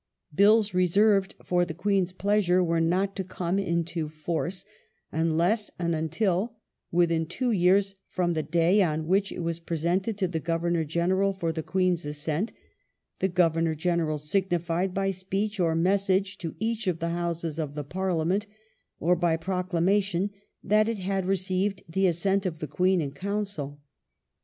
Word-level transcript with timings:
Bills 0.33 0.73
reserved 0.73 1.35
for 1.43 1.63
the 1.63 1.75
Queen's 1.75 2.11
pleasure 2.11 2.63
were 2.63 2.81
not 2.81 3.15
to 3.15 3.23
come 3.23 3.59
into 3.59 4.09
force 4.09 4.65
unless 5.11 5.69
and 5.77 5.93
until, 5.93 6.55
within 6.91 7.27
two 7.27 7.51
years 7.51 7.93
from 8.09 8.33
the 8.33 8.41
day 8.41 8.81
on 8.81 9.05
which 9.05 9.31
it 9.31 9.43
was 9.43 9.59
presented 9.59 10.17
to 10.17 10.27
the 10.27 10.39
Governor 10.39 10.83
General 10.85 11.33
for 11.33 11.51
the 11.51 11.61
Queen's 11.61 12.03
assent, 12.03 12.51
the 13.19 13.27
Governor 13.27 13.75
General 13.75 14.17
signified, 14.17 14.91
by 14.95 15.11
speech 15.11 15.59
or 15.59 15.75
message 15.75 16.39
to 16.39 16.55
each 16.57 16.87
of 16.87 16.97
the 16.97 17.09
Houses 17.09 17.59
of 17.59 17.75
the 17.75 17.83
Parliament 17.83 18.47
or 18.99 19.15
by 19.15 19.37
proclamation, 19.37 20.31
that 20.63 20.89
it 20.89 20.97
had 20.97 21.27
received 21.27 21.83
the 21.87 22.07
assent 22.07 22.47
of 22.47 22.57
the 22.57 22.65
Queen 22.67 23.01
in 23.01 23.11
Council. 23.11 23.79